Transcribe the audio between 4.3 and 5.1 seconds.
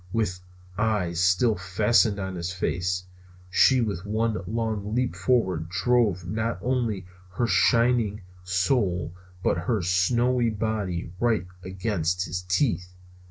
long